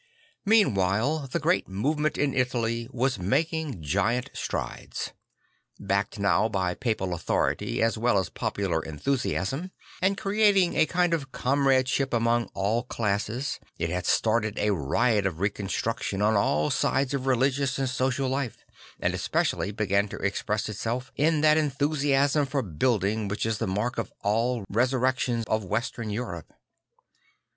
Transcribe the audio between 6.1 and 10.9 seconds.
now by papal authority a well as popular enthusiasm, and creating a